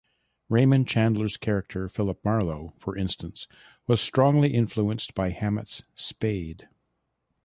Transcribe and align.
Raymond 0.49 0.87
Chandler's 0.87 1.37
character 1.37 1.87
Philip 1.87 2.25
Marlowe, 2.25 2.73
for 2.79 2.97
instance, 2.97 3.47
was 3.85 4.01
strongly 4.01 4.51
influenced 4.51 5.13
by 5.13 5.29
Hammett's 5.29 5.83
Spade. 5.93 6.67